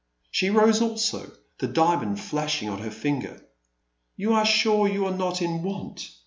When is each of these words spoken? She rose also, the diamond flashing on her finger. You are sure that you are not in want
She 0.31 0.49
rose 0.49 0.81
also, 0.81 1.31
the 1.59 1.67
diamond 1.67 2.19
flashing 2.19 2.67
on 2.69 2.79
her 2.79 2.89
finger. 2.89 3.39
You 4.15 4.33
are 4.33 4.45
sure 4.47 4.87
that 4.87 4.95
you 4.95 5.05
are 5.05 5.15
not 5.15 5.43
in 5.43 5.61
want 5.61 6.09